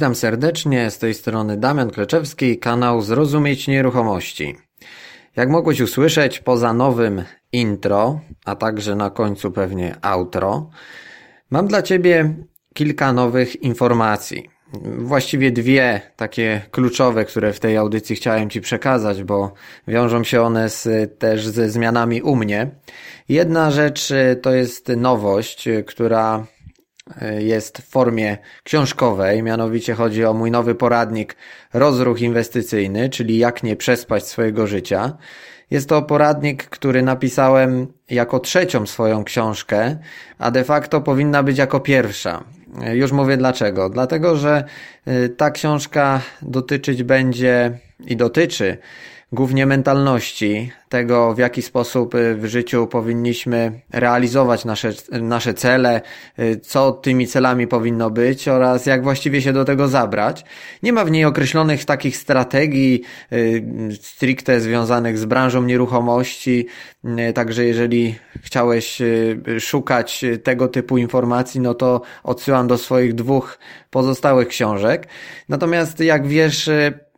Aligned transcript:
Witam 0.00 0.14
serdecznie, 0.14 0.90
z 0.90 0.98
tej 0.98 1.14
strony 1.14 1.56
Damian 1.56 1.90
Kleczewski, 1.90 2.58
kanał 2.58 3.02
Zrozumieć 3.02 3.68
Nieruchomości. 3.68 4.56
Jak 5.36 5.48
mogłeś 5.48 5.80
usłyszeć, 5.80 6.38
poza 6.38 6.72
nowym 6.72 7.22
intro, 7.52 8.20
a 8.44 8.56
także 8.56 8.94
na 8.94 9.10
końcu 9.10 9.50
pewnie 9.50 9.96
outro, 10.02 10.70
mam 11.50 11.66
dla 11.66 11.82
Ciebie 11.82 12.34
kilka 12.74 13.12
nowych 13.12 13.62
informacji. 13.62 14.50
Właściwie 14.98 15.50
dwie 15.50 16.00
takie 16.16 16.60
kluczowe, 16.70 17.24
które 17.24 17.52
w 17.52 17.60
tej 17.60 17.76
audycji 17.76 18.16
chciałem 18.16 18.50
Ci 18.50 18.60
przekazać, 18.60 19.22
bo 19.22 19.52
wiążą 19.88 20.24
się 20.24 20.42
one 20.42 20.68
z, 20.68 20.88
też 21.18 21.48
ze 21.48 21.70
zmianami 21.70 22.22
u 22.22 22.36
mnie. 22.36 22.70
Jedna 23.28 23.70
rzecz 23.70 24.12
to 24.42 24.52
jest 24.52 24.88
nowość, 24.88 25.68
która 25.86 26.46
jest 27.38 27.78
w 27.78 27.88
formie 27.88 28.38
książkowej, 28.64 29.42
mianowicie 29.42 29.94
chodzi 29.94 30.24
o 30.24 30.34
mój 30.34 30.50
nowy 30.50 30.74
poradnik 30.74 31.36
Rozruch 31.72 32.20
Inwestycyjny, 32.20 33.08
czyli 33.08 33.38
jak 33.38 33.62
nie 33.62 33.76
przespać 33.76 34.26
swojego 34.26 34.66
życia. 34.66 35.16
Jest 35.70 35.88
to 35.88 36.02
poradnik, 36.02 36.64
który 36.64 37.02
napisałem 37.02 37.86
jako 38.10 38.40
trzecią 38.40 38.86
swoją 38.86 39.24
książkę, 39.24 39.98
a 40.38 40.50
de 40.50 40.64
facto 40.64 41.00
powinna 41.00 41.42
być 41.42 41.58
jako 41.58 41.80
pierwsza. 41.80 42.44
Już 42.92 43.12
mówię 43.12 43.36
dlaczego. 43.36 43.88
Dlatego, 43.88 44.36
że 44.36 44.64
y, 45.08 45.28
ta 45.28 45.50
książka 45.50 46.20
dotyczyć 46.42 47.02
będzie 47.02 47.78
i 48.06 48.16
dotyczy 48.16 48.78
głównie 49.32 49.66
mentalności, 49.66 50.72
tego 50.88 51.34
w 51.34 51.38
jaki 51.38 51.62
sposób 51.62 52.14
y, 52.14 52.34
w 52.34 52.46
życiu 52.46 52.86
powinniśmy 52.86 53.80
realizować 53.92 54.64
nasze, 54.64 54.92
nasze 55.12 55.54
cele, 55.54 56.00
y, 56.38 56.60
co 56.62 56.92
tymi 56.92 57.26
celami 57.26 57.66
powinno 57.66 58.10
być 58.10 58.48
oraz 58.48 58.86
jak 58.86 59.02
właściwie 59.02 59.42
się 59.42 59.52
do 59.52 59.64
tego 59.64 59.88
zabrać. 59.88 60.44
Nie 60.82 60.92
ma 60.92 61.04
w 61.04 61.10
niej 61.10 61.24
określonych 61.24 61.84
takich 61.84 62.16
strategii 62.16 63.02
y, 63.32 63.62
stricte 64.00 64.60
związanych 64.60 65.18
z 65.18 65.24
branżą 65.24 65.62
nieruchomości, 65.62 66.66
także 67.34 67.64
jeżeli 67.64 68.14
chciałeś 68.42 69.02
szukać 69.60 70.24
tego 70.42 70.68
typu 70.68 70.98
informacji, 70.98 71.60
no 71.60 71.74
to 71.74 72.02
odsyłam 72.22 72.68
do 72.68 72.78
swoich 72.78 73.14
dwóch 73.14 73.58
pozostałych 73.90 74.48
książek. 74.48 75.08
Natomiast 75.48 76.00
jak 76.00 76.26
wiesz, 76.26 76.70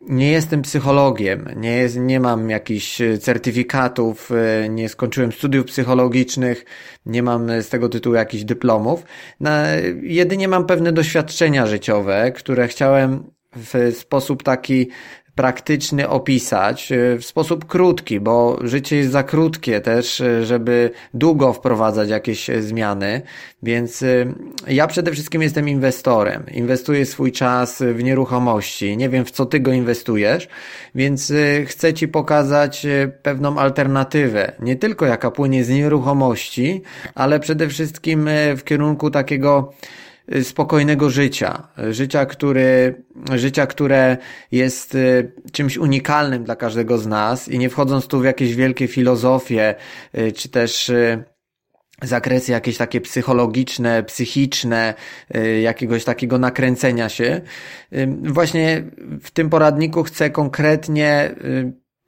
nie 0.08 0.30
jestem 0.30 0.62
psychologiem, 0.62 1.48
nie, 1.56 1.76
jest, 1.76 1.96
nie 1.96 2.20
mam 2.20 2.50
jakichś 2.50 2.98
certyfikatów, 3.20 4.30
e, 4.32 4.68
nie 4.68 4.88
skończyłem 4.88 5.32
studiów 5.32 5.66
psychologicznych, 5.66 6.64
nie 7.06 7.22
mam 7.22 7.62
z 7.62 7.68
tego 7.68 7.88
tytułu 7.88 8.14
jakichś 8.16 8.44
dyplomów. 8.44 9.04
Na, 9.40 9.66
jedynie 10.02 10.48
mam 10.48 10.66
pewne 10.66 10.92
doświadczenia 10.92 11.66
życiowe, 11.66 12.32
które 12.32 12.68
chciałem 12.68 13.24
w 13.56 13.96
sposób 13.96 14.42
taki 14.42 14.88
praktyczny 15.34 16.08
opisać 16.08 16.92
e, 16.92 17.18
w 17.18 17.24
sposób 17.24 17.64
krótki, 17.64 18.20
bo 18.20 18.58
życie 18.62 18.96
jest 18.96 19.10
za 19.10 19.22
krótkie 19.22 19.80
też, 19.80 20.20
e, 20.20 20.46
żeby 20.46 20.90
długo 21.14 21.52
wprowadzać 21.52 22.08
jakieś 22.08 22.50
e, 22.50 22.62
zmiany, 22.62 23.22
więc 23.62 24.04
ja 24.66 24.86
przede 24.86 25.12
wszystkim 25.12 25.42
jestem 25.42 25.68
inwestorem. 25.68 26.46
Inwestuję 26.52 27.06
swój 27.06 27.32
czas 27.32 27.82
w 27.94 28.02
nieruchomości. 28.02 28.96
Nie 28.96 29.08
wiem, 29.08 29.24
w 29.24 29.30
co 29.30 29.46
ty 29.46 29.60
go 29.60 29.72
inwestujesz, 29.72 30.48
więc 30.94 31.32
chcę 31.66 31.94
ci 31.94 32.08
pokazać 32.08 32.86
pewną 33.22 33.58
alternatywę. 33.58 34.52
Nie 34.60 34.76
tylko 34.76 35.06
jaka 35.06 35.30
płynie 35.30 35.64
z 35.64 35.68
nieruchomości, 35.68 36.82
ale 37.14 37.40
przede 37.40 37.68
wszystkim 37.68 38.28
w 38.56 38.64
kierunku 38.64 39.10
takiego 39.10 39.72
Y, 40.11 40.11
spokojnego 40.42 41.10
życia. 41.10 41.68
Życia, 41.90 42.26
który, 42.26 43.02
życia, 43.34 43.66
które 43.66 44.16
jest 44.52 44.94
y, 44.94 45.32
czymś 45.52 45.76
unikalnym 45.76 46.44
dla 46.44 46.56
każdego 46.56 46.98
z 46.98 47.06
nas 47.06 47.48
i 47.48 47.58
nie 47.58 47.70
wchodząc 47.70 48.06
tu 48.06 48.20
w 48.20 48.24
jakieś 48.24 48.54
wielkie 48.54 48.88
filozofie, 48.88 49.74
y, 50.18 50.32
czy 50.32 50.48
też 50.48 50.92
zakresy 52.02 52.52
jakieś 52.52 52.76
takie 52.76 53.00
psychologiczne, 53.00 54.02
psychiczne, 54.02 54.94
jakiegoś 55.62 56.04
takiego 56.04 56.38
nakręcenia 56.38 57.08
się. 57.08 57.40
Właśnie 58.22 58.84
w 59.22 59.30
tym 59.30 59.50
poradniku 59.50 60.02
chcę 60.02 60.30
konkretnie 60.30 61.34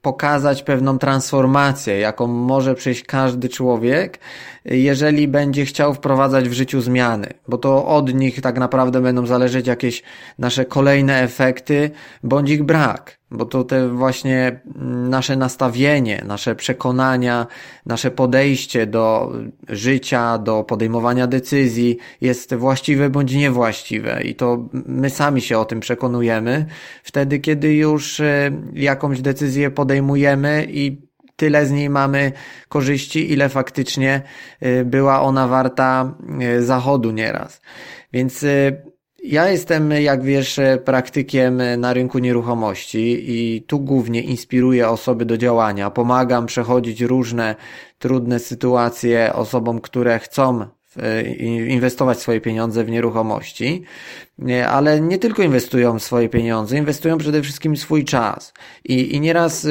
pokazać 0.05 0.63
pewną 0.63 0.99
transformację, 0.99 1.99
jaką 1.99 2.27
może 2.27 2.75
przejść 2.75 3.03
każdy 3.03 3.49
człowiek, 3.49 4.19
jeżeli 4.65 5.29
będzie 5.29 5.65
chciał 5.65 5.95
wprowadzać 5.95 6.49
w 6.49 6.53
życiu 6.53 6.81
zmiany, 6.81 7.27
bo 7.49 7.59
to 7.59 7.87
od 7.87 8.15
nich 8.15 8.41
tak 8.41 8.59
naprawdę 8.59 9.01
będą 9.01 9.27
zależeć 9.27 9.67
jakieś 9.67 10.03
nasze 10.39 10.65
kolejne 10.65 11.23
efekty, 11.23 11.91
bądź 12.23 12.51
ich 12.51 12.63
brak, 12.63 13.19
bo 13.31 13.45
to 13.45 13.65
te 13.65 13.89
właśnie 13.89 14.61
nasze 15.09 15.37
nastawienie, 15.37 16.23
nasze 16.27 16.55
przekonania, 16.55 17.47
nasze 17.87 18.11
podejście 18.11 18.87
do 18.87 19.33
życia, 19.69 20.39
do 20.39 20.65
podejmowania 20.65 21.27
decyzji 21.27 21.99
jest 22.21 22.55
właściwe 22.55 23.11
bądź 23.11 23.35
niewłaściwe 23.35 24.23
i 24.23 24.35
to 24.35 24.69
my 24.73 25.11
sami 25.11 25.41
się 25.41 25.59
o 25.59 25.65
tym 25.65 25.81
przekonujemy. 25.81 26.67
Wtedy, 27.03 27.39
kiedy 27.39 27.75
już 27.75 28.21
e, 28.21 28.51
jakąś 28.73 29.21
decyzję 29.21 29.71
podejmujemy 29.71 30.67
i 30.71 31.14
tyle 31.37 31.67
z 31.67 31.71
niej 31.71 31.91
mamy 31.91 32.33
korzyści, 32.69 33.33
ile 33.33 33.49
faktycznie 33.49 34.22
y, 34.62 34.84
była 34.84 35.22
ona 35.22 35.49
warta 35.49 36.15
y, 36.59 36.65
zachodu 36.65 37.11
nieraz. 37.11 37.61
Więc 38.12 38.43
y, 38.43 38.83
ja 39.25 39.49
jestem, 39.49 39.91
jak 39.91 40.23
wiesz, 40.23 40.61
praktykiem 40.84 41.62
na 41.78 41.93
rynku 41.93 42.19
nieruchomości 42.19 43.25
i 43.27 43.62
tu 43.62 43.81
głównie 43.81 44.21
inspiruję 44.21 44.89
osoby 44.89 45.25
do 45.25 45.39
działania. 45.39 45.91
Pomagam 45.91 46.47
przechodzić 46.47 47.00
różne 47.00 47.55
trudne 47.99 48.39
sytuacje 48.39 49.33
osobom, 49.34 49.81
które 49.81 50.19
chcą 50.19 50.67
inwestować 51.69 52.19
swoje 52.19 52.41
pieniądze 52.41 52.84
w 52.84 52.91
nieruchomości, 52.91 53.83
ale 54.69 55.00
nie 55.00 55.19
tylko 55.19 55.43
inwestują 55.43 55.99
swoje 55.99 56.28
pieniądze, 56.28 56.78
inwestują 56.78 57.19
przede 57.19 57.43
wszystkim 57.43 57.77
swój 57.77 58.05
czas. 58.05 58.53
I, 58.84 59.15
i 59.15 59.21
nieraz 59.21 59.67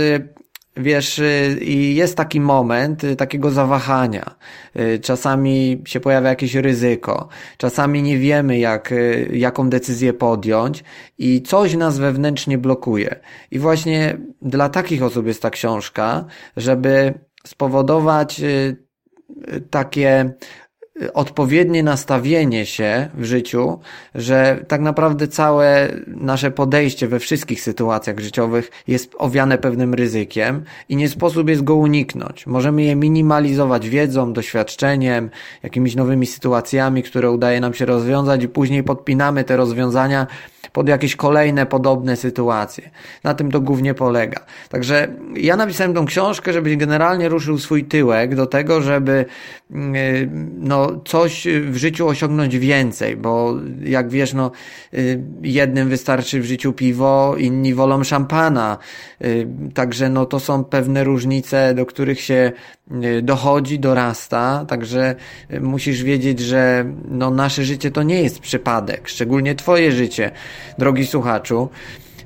Wiesz, 0.78 1.20
y, 1.20 1.58
jest 1.94 2.18
taki 2.18 2.42
moment 2.42 3.04
y, 3.04 3.16
takiego 3.16 3.52
zawahania. 3.52 4.36
Y, 4.80 5.00
czasami 5.00 5.82
się 5.86 6.00
pojawia 6.00 6.30
jakieś 6.30 6.56
ryzyko, 6.56 7.28
czasami 7.58 8.04
nie 8.04 8.18
wiemy, 8.18 8.60
jak, 8.60 8.94
jaką 9.34 9.70
decyzję 9.70 10.14
podjąć 10.14 10.84
i 11.18 11.42
coś 11.42 11.76
nas 11.76 11.98
wewnętrznie 11.98 12.58
blokuje. 12.58 13.20
I 13.52 13.60
właśnie 13.60 14.18
dla 14.42 14.70
takich 14.70 15.04
osób 15.04 15.28
jest 15.28 15.42
ta 15.42 15.50
książka, 15.50 16.26
żeby 16.58 17.14
spowodować 17.48 18.42
takie 19.70 20.34
odpowiednie 21.14 21.84
nastawienie 21.84 22.66
się 22.66 23.10
w 23.14 23.24
życiu, 23.24 23.80
że 24.16 24.66
tak 24.68 24.82
naprawdę 24.82 25.28
całe 25.28 25.90
nasze 26.08 26.52
podejście 26.52 27.08
we 27.08 27.20
wszystkich 27.20 27.62
sytuacjach 27.62 28.20
życiowych 28.20 28.72
jest 28.88 29.16
owiane 29.18 29.58
pewnym 29.58 29.94
ryzykiem 29.94 30.64
i 30.90 30.96
nie 30.96 31.10
sposób 31.10 31.50
jest 31.50 31.64
go 31.64 31.76
uniknąć. 31.76 32.48
Możemy 32.48 32.84
je 32.84 32.96
minimalizować 32.96 33.90
wiedzą, 33.90 34.34
doświadczeniem, 34.34 35.30
jakimiś 35.64 35.96
nowymi 35.96 36.26
sytuacjami, 36.26 37.04
które 37.04 37.32
udaje 37.32 37.60
nam 37.60 37.74
się 37.74 37.86
rozwiązać 37.86 38.44
i 38.44 38.48
później 38.48 38.84
podpinamy 38.84 39.44
te 39.44 39.58
rozwiązania 39.58 40.28
pod 40.72 40.90
jakieś 40.90 41.16
kolejne 41.16 41.66
podobne 41.66 42.16
sytuacje. 42.16 42.90
Na 43.24 43.34
tym 43.34 43.52
to 43.52 43.62
głównie 43.62 43.94
polega. 43.94 44.46
Także 44.70 45.08
ja 45.36 45.56
napisałem 45.56 45.94
tą 45.94 46.06
książkę, 46.06 46.54
żebyś 46.54 46.78
generalnie 46.78 47.30
ruszył 47.30 47.58
swój 47.58 47.86
tyłek 47.86 48.36
do 48.36 48.46
tego, 48.46 48.82
żeby 48.82 49.26
mm, 49.72 49.96
y, 49.96 50.30
no, 50.58 51.02
coś 51.06 51.48
w 51.70 51.76
życiu 51.76 52.08
osiągnąć 52.08 52.58
więcej, 52.58 53.18
bo 53.18 53.56
jak 53.84 54.10
wiesz, 54.10 54.34
no, 54.34 54.52
y, 54.94 55.24
jednym 55.42 55.90
wystarczy 55.90 56.40
w 56.40 56.46
życiu 56.46 56.74
piwo, 56.74 57.36
inni 57.38 57.74
wolą 57.74 58.04
szampana. 58.04 58.78
Y, 59.22 59.48
także 59.74 60.10
no, 60.10 60.26
to 60.26 60.40
są 60.40 60.64
pewne 60.64 61.04
różnice, 61.04 61.74
do 61.74 61.86
których 61.86 62.22
się 62.22 62.52
dochodzi, 63.22 63.80
dorasta, 63.80 64.66
także 64.68 65.16
musisz 65.62 66.04
wiedzieć, 66.04 66.40
że 66.40 66.86
no, 67.10 67.32
nasze 67.32 67.64
życie 67.64 67.92
to 67.92 68.04
nie 68.04 68.22
jest 68.22 68.40
przypadek, 68.40 69.08
szczególnie 69.08 69.56
twoje 69.56 69.92
życie 69.92 70.32
drogi 70.78 71.08
słuchaczu. 71.08 71.70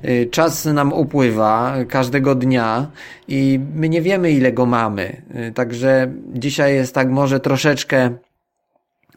Y, 0.04 0.28
czas 0.30 0.64
nam 0.64 0.92
upływa 0.92 1.74
każdego 1.88 2.34
dnia 2.34 2.90
i 3.28 3.60
my 3.74 3.88
nie 3.88 4.02
wiemy, 4.02 4.30
ile 4.30 4.52
go 4.52 4.66
mamy. 4.66 5.22
Y, 5.48 5.52
także 5.52 6.12
dzisiaj 6.32 6.74
jest 6.74 6.94
tak 6.94 7.08
może 7.10 7.40
troszeczkę 7.40 8.10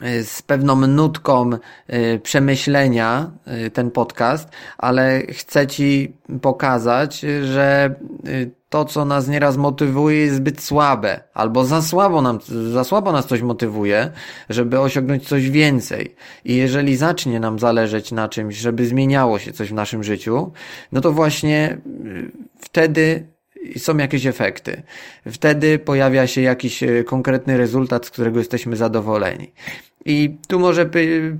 y, 0.04 0.24
z 0.24 0.42
pewną 0.42 0.76
nutką 0.76 1.50
przemyślenia 2.24 3.32
ten 3.74 3.92
podcast, 3.92 4.50
ale 4.78 5.22
chcę 5.30 5.68
Ci 5.68 6.14
pokazać, 6.42 7.26
że 7.44 7.96
to, 8.72 8.86
co 8.86 9.06
nas 9.06 9.28
nieraz 9.28 9.58
motywuje, 9.58 10.18
jest 10.18 10.36
zbyt 10.36 10.62
słabe, 10.62 11.24
albo 11.34 11.66
za 11.66 11.82
słabo, 11.82 12.22
nam, 12.22 12.40
za 12.72 12.84
słabo 12.84 13.12
nas 13.12 13.26
coś 13.28 13.42
motywuje, 13.42 14.12
żeby 14.50 14.80
osiągnąć 14.80 15.28
coś 15.28 15.50
więcej. 15.50 16.16
I 16.46 16.56
jeżeli 16.56 16.98
zacznie 16.98 17.40
nam 17.40 17.60
zależeć 17.60 18.12
na 18.12 18.30
czymś, 18.30 18.56
żeby 18.56 18.86
zmieniało 18.86 19.40
się 19.40 19.54
coś 19.54 19.70
w 19.70 19.74
naszym 19.74 20.04
życiu, 20.04 20.52
no 20.92 21.02
to 21.02 21.12
właśnie 21.12 21.78
y, 22.06 22.32
wtedy 23.62 23.80
są 23.80 23.98
jakieś 23.98 24.26
efekty. 24.26 24.84
Wtedy 25.32 25.80
pojawia 25.80 26.28
się 26.28 26.42
jakiś 26.42 26.84
y, 26.84 27.04
konkretny 27.04 27.58
rezultat, 27.58 28.06
z 28.06 28.10
którego 28.10 28.40
jesteśmy 28.40 28.76
zadowoleni. 28.76 29.52
I 30.06 30.38
tu 30.48 30.60
może 30.60 30.90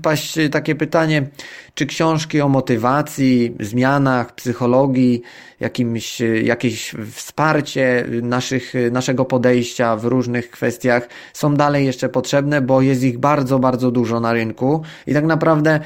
paść 0.02 0.38
takie 0.52 0.74
pytanie, 0.74 1.26
czy 1.74 1.86
książki 1.86 2.40
o 2.40 2.48
motywacji, 2.48 3.56
zmianach, 3.60 4.34
psychologii, 4.34 5.22
jakimś, 5.60 6.22
jakieś 6.42 6.94
wsparcie 7.12 8.06
naszych, 8.22 8.72
naszego 8.92 9.24
podejścia 9.24 9.96
w 9.96 10.04
różnych 10.04 10.50
kwestiach 10.50 11.08
są 11.32 11.54
dalej 11.54 11.86
jeszcze 11.86 12.08
potrzebne, 12.08 12.60
bo 12.60 12.82
jest 12.82 13.02
ich 13.02 13.18
bardzo, 13.18 13.58
bardzo 13.58 13.90
dużo 13.90 14.20
na 14.20 14.32
rynku 14.32 14.82
i 15.06 15.14
tak 15.14 15.24
naprawdę 15.24 15.80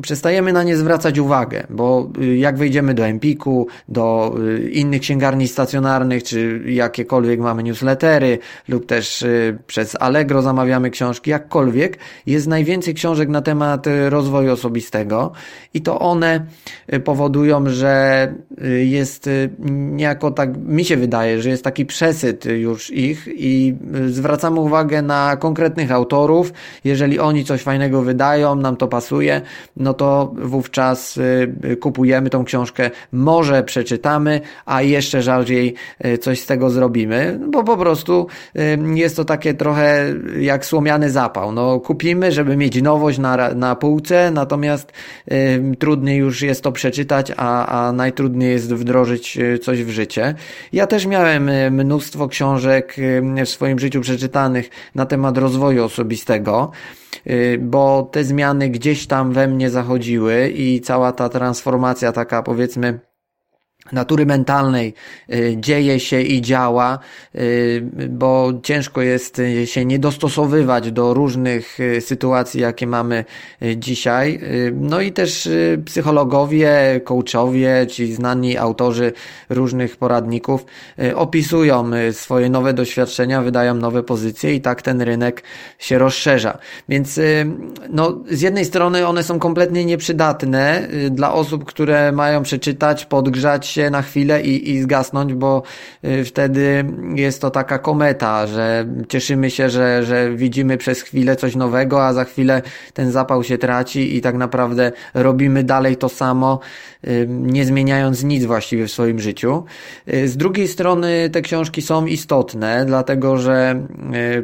przestajemy 0.00 0.52
na 0.52 0.62
nie 0.62 0.76
zwracać 0.76 1.18
uwagę, 1.18 1.66
bo 1.70 2.08
y, 2.22 2.36
jak 2.36 2.56
wejdziemy 2.56 2.94
do 2.94 3.06
Empiku, 3.06 3.66
do 3.88 4.34
y, 4.58 4.70
innych 4.70 5.00
księgarni 5.00 5.48
stacjonarnych, 5.48 6.22
czy 6.22 6.62
jakiekolwiek 6.66 7.40
mamy 7.40 7.62
newslettery, 7.62 8.38
lub 8.68 8.86
też 8.86 9.22
y, 9.22 9.58
przez 9.66 9.96
Allegro 10.00 10.42
zamawiamy 10.42 10.90
książki, 10.90 11.30
jakkolwiek, 11.30 11.98
jest 12.26 12.46
najwięcej 12.46 12.94
książek 12.94 13.28
na 13.28 13.42
temat 13.42 13.86
rozwoju 14.08 14.52
osobistego 14.52 15.32
i 15.74 15.80
to 15.80 15.98
one 15.98 16.46
powodują, 17.04 17.68
że 17.68 18.34
jest 18.84 19.28
niejako 19.70 20.30
tak, 20.30 20.56
mi 20.56 20.84
się 20.84 20.96
wydaje, 20.96 21.42
że 21.42 21.48
jest 21.48 21.64
taki 21.64 21.86
przesyt 21.86 22.44
już 22.44 22.90
ich 22.90 23.28
i 23.28 23.74
zwracamy 24.06 24.60
uwagę 24.60 25.02
na 25.02 25.36
konkretnych 25.36 25.92
autorów, 25.92 26.52
jeżeli 26.84 27.18
oni 27.18 27.44
coś 27.44 27.62
fajnego 27.62 28.02
wydają, 28.02 28.54
nam 28.54 28.76
to 28.76 28.88
pasuje, 28.88 29.40
no 29.82 29.94
to 29.94 30.34
wówczas 30.34 31.16
y, 31.16 31.76
kupujemy 31.76 32.30
tą 32.30 32.44
książkę, 32.44 32.90
może 33.12 33.62
przeczytamy, 33.62 34.40
a 34.66 34.82
jeszcze 34.82 35.22
rzadziej 35.22 35.74
y, 36.04 36.18
coś 36.18 36.40
z 36.40 36.46
tego 36.46 36.70
zrobimy, 36.70 37.40
bo 37.50 37.64
po 37.64 37.76
prostu 37.76 38.26
y, 38.56 38.78
jest 38.94 39.16
to 39.16 39.24
takie 39.24 39.54
trochę 39.54 40.14
jak 40.40 40.66
słomiany 40.66 41.10
zapał. 41.10 41.52
No, 41.52 41.80
kupimy, 41.80 42.32
żeby 42.32 42.56
mieć 42.56 42.82
nowość 42.82 43.18
na, 43.18 43.54
na 43.54 43.76
półce, 43.76 44.30
natomiast 44.30 44.92
trudniej 45.78 46.18
już 46.18 46.42
jest 46.42 46.62
to 46.62 46.72
przeczytać, 46.72 47.32
a, 47.36 47.86
a 47.86 47.92
najtrudniej 47.92 48.52
jest 48.52 48.74
wdrożyć 48.74 49.38
coś 49.62 49.84
w 49.84 49.90
życie. 49.90 50.34
Ja 50.72 50.86
też 50.86 51.06
miałem 51.06 51.50
mnóstwo 51.74 52.28
książek 52.28 52.96
w 53.44 53.48
swoim 53.48 53.78
życiu 53.78 54.00
przeczytanych 54.00 54.70
na 54.94 55.06
temat 55.06 55.38
rozwoju 55.38 55.84
osobistego. 55.84 56.70
Y, 57.26 57.58
bo 57.62 58.08
te 58.12 58.24
zmiany 58.24 58.68
gdzieś 58.68 59.06
tam 59.06 59.32
we 59.32 59.48
mnie 59.48 59.70
zachodziły 59.70 60.48
i 60.48 60.80
cała 60.80 61.12
ta 61.12 61.28
transformacja 61.28 62.12
taka 62.12 62.42
powiedzmy 62.42 63.00
natury 63.92 64.26
mentalnej 64.26 64.94
y, 65.32 65.56
dzieje 65.60 66.00
się 66.00 66.20
i 66.20 66.42
działa, 66.42 66.98
y, 67.34 67.82
bo 68.08 68.52
ciężko 68.62 69.02
jest 69.02 69.38
y, 69.38 69.66
się 69.66 69.84
nie 69.84 69.98
dostosowywać 69.98 70.92
do 70.92 71.14
różnych 71.14 71.78
sytuacji, 72.00 72.60
jakie 72.60 72.86
mamy 72.86 73.24
dzisiaj. 73.76 74.40
No 74.72 75.00
i 75.00 75.12
też 75.12 75.48
psychologowie, 75.84 77.00
coachowie, 77.04 77.86
ci 77.90 78.14
znani 78.14 78.58
autorzy 78.58 79.12
różnych 79.50 79.96
poradników 79.96 80.64
opisują 81.14 81.90
swoje 82.12 82.50
nowe 82.50 82.74
doświadczenia, 82.74 83.42
wydają 83.42 83.74
nowe 83.74 84.02
pozycje 84.02 84.54
i 84.54 84.60
tak 84.60 84.82
ten 84.82 85.02
rynek 85.02 85.42
się 85.78 85.98
rozszerza. 85.98 86.58
Więc 86.88 87.20
no, 87.88 88.18
z 88.30 88.40
jednej 88.40 88.64
strony 88.64 89.06
one 89.06 89.22
są 89.22 89.38
kompletnie 89.38 89.84
nieprzydatne 89.84 90.88
dla 91.10 91.34
osób, 91.34 91.64
które 91.64 92.12
mają 92.12 92.42
przeczytać, 92.42 93.04
podgrzać 93.04 93.71
się 93.72 93.90
na 93.90 94.02
chwilę 94.02 94.42
i, 94.42 94.70
i 94.70 94.82
zgasnąć, 94.82 95.34
bo 95.34 95.62
y, 96.04 96.24
wtedy 96.24 96.84
jest 97.14 97.40
to 97.40 97.50
taka 97.50 97.78
kometa, 97.78 98.46
że 98.46 98.86
cieszymy 99.08 99.50
się, 99.50 99.70
że, 99.70 100.04
że 100.04 100.30
widzimy 100.34 100.76
przez 100.76 101.02
chwilę 101.02 101.36
coś 101.36 101.56
nowego, 101.56 102.06
a 102.06 102.12
za 102.12 102.24
chwilę 102.24 102.62
ten 102.94 103.10
zapał 103.10 103.44
się 103.44 103.58
traci 103.58 104.16
i 104.16 104.20
tak 104.20 104.34
naprawdę 104.34 104.92
robimy 105.14 105.64
dalej 105.64 105.96
to 105.96 106.08
samo, 106.08 106.60
y, 107.06 107.26
nie 107.28 107.64
zmieniając 107.64 108.22
nic 108.22 108.44
właściwie 108.44 108.86
w 108.86 108.92
swoim 108.92 109.20
życiu. 109.20 109.64
Y, 110.12 110.28
z 110.28 110.36
drugiej 110.36 110.68
strony 110.68 111.30
te 111.30 111.42
książki 111.42 111.82
są 111.82 112.06
istotne, 112.06 112.84
dlatego 112.86 113.38
że 113.38 113.86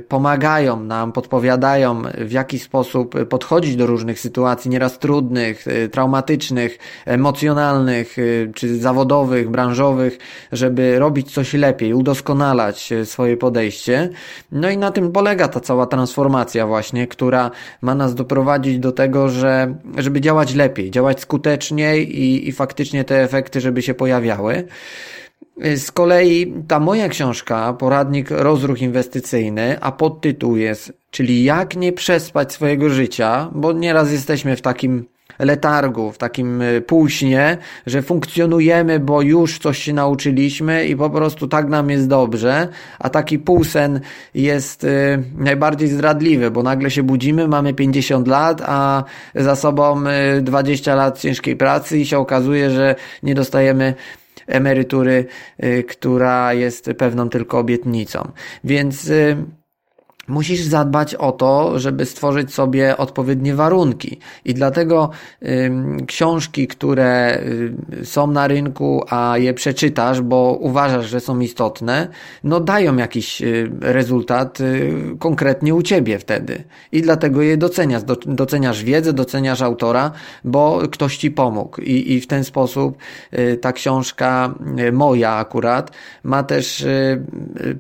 pomagają 0.09 0.81
nam, 0.81 1.13
podpowiadają 1.13 2.03
w 2.19 2.33
jaki 2.33 2.59
sposób 2.59 3.25
podchodzić 3.25 3.77
do 3.77 3.87
różnych 3.87 4.21
sytuacji, 4.21 4.71
nieraz 4.71 4.99
trudnych, 4.99 5.65
traumatycznych, 5.93 6.79
emocjonalnych 7.07 8.17
czy 8.55 8.79
zawodowych, 8.79 9.18
branżowych, 9.27 10.19
żeby 10.53 10.99
robić 10.99 11.33
coś 11.33 11.55
lepiej, 11.55 11.95
udoskonalać 11.95 12.93
e, 12.93 13.07
swoje 13.07 13.37
podejście. 13.37 14.11
No 14.53 14.71
i 14.71 14.79
na 14.79 14.91
tym 14.91 15.13
polega 15.13 15.49
ta 15.49 15.61
cała 15.61 15.87
transformacja 15.87 16.67
właśnie, 16.67 17.07
która 17.07 17.51
ma 17.83 17.95
nas 17.95 18.15
doprowadzić 18.15 18.79
do 18.79 18.93
tego, 18.93 19.29
że 19.29 19.75
żeby 19.99 20.21
działać 20.21 20.55
lepiej, 20.55 20.91
działać 20.91 21.21
skuteczniej 21.21 22.21
i, 22.21 22.49
i 22.49 22.53
faktycznie 22.53 23.05
te 23.05 23.23
efekty, 23.23 23.61
żeby 23.61 23.83
się 23.83 23.95
pojawiały. 23.95 24.65
E, 25.61 25.77
z 25.77 25.93
kolei 25.93 26.55
ta 26.69 26.81
moja 26.81 27.09
książka, 27.09 27.73
poradnik 27.73 28.31
rozruch 28.31 28.83
inwestycyjny, 28.83 29.81
a 29.81 29.93
podtytuł 29.93 30.57
jest, 30.57 30.93
czyli 31.11 31.45
jak 31.45 31.77
nie 31.77 31.93
przespać 31.93 32.53
swojego 32.53 32.91
życia, 32.91 33.51
bo 33.53 33.73
nieraz 33.73 34.13
jesteśmy 34.13 34.57
w 34.57 34.63
takim 34.63 35.05
letargu, 35.39 36.13
w 36.13 36.19
takim 36.19 36.63
y, 36.63 36.81
półśnie, 36.81 37.59
że 37.87 38.03
funkcjonujemy, 38.03 39.01
bo 39.01 39.23
już 39.23 39.59
coś 39.59 39.79
się 39.79 39.93
nauczyliśmy 39.93 40.87
i 40.87 40.97
po 40.97 41.11
prostu 41.11 41.49
tak 41.49 41.69
nam 41.69 41.91
jest 41.91 42.09
dobrze, 42.09 42.69
a 42.99 43.11
taki 43.11 43.39
półsen 43.39 44.01
jest 44.35 44.85
y, 44.85 45.23
najbardziej 45.37 45.89
zdradliwy, 45.89 46.51
bo 46.51 46.63
nagle 46.63 46.91
się 46.91 47.03
budzimy, 47.03 47.49
mamy 47.49 47.75
50 47.75 48.29
lat, 48.29 48.63
a 48.67 49.05
za 49.35 49.57
sobą 49.57 50.05
20 50.41 50.93
y, 50.93 50.97
lat 50.97 51.19
ciężkiej 51.19 51.57
pracy 51.57 51.99
i 51.99 52.07
się 52.07 52.19
okazuje, 52.19 52.71
że 52.71 52.95
nie 53.23 53.35
dostajemy 53.35 53.95
emerytury, 54.47 55.27
która 55.89 56.55
jest 56.55 56.91
pewną 56.99 57.29
tylko 57.29 57.59
obietnicą. 57.59 58.31
Więc 58.65 59.11
musisz 60.29 60.63
zadbać 60.63 61.15
o 61.15 61.33
to, 61.33 61.79
żeby 61.79 62.07
stworzyć 62.07 62.55
sobie 62.55 62.97
odpowiednie 62.97 63.55
warunki. 63.55 64.19
I 64.45 64.55
dlatego 64.55 65.11
y, 65.43 65.71
książki, 66.07 66.67
które 66.67 67.41
y, 67.93 68.07
są 68.07 68.27
na 68.27 68.49
rynku, 68.49 69.05
a 69.11 69.39
je 69.39 69.55
przeczytasz, 69.55 70.21
bo 70.21 70.59
uważasz, 70.61 71.07
że 71.07 71.21
są 71.21 71.41
istotne, 71.41 72.09
no 72.45 72.61
dają 72.61 72.97
jakiś 72.97 73.43
y, 73.43 73.71
rezultat 73.81 74.61
y, 74.61 74.93
konkretnie 75.19 75.75
u 75.75 75.83
ciebie 75.83 76.19
wtedy. 76.19 76.65
I 76.93 77.03
dlatego 77.03 77.43
je 77.43 77.57
doceniasz. 77.57 78.03
Do, 78.03 78.17
doceniasz 78.17 78.85
wiedzę, 78.85 79.13
doceniasz 79.13 79.63
autora, 79.63 80.11
bo 80.45 80.81
ktoś 80.93 81.17
ci 81.17 81.31
pomógł. 81.31 81.81
I, 81.81 82.13
i 82.13 82.21
w 82.21 82.27
ten 82.27 82.45
sposób 82.45 82.97
y, 83.39 83.57
ta 83.57 83.73
książka 83.73 84.55
y, 84.79 84.93
moja 84.93 85.33
akurat 85.33 85.91
ma 86.23 86.43
też 86.43 86.87